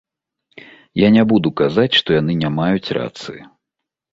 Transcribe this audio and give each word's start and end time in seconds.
Я 1.01 1.07
не 1.17 1.23
буду 1.33 1.47
казаць, 1.63 1.99
што 1.99 2.09
яны 2.21 2.33
не 2.43 2.49
маюць 2.59 2.93
рацыі. 3.01 3.41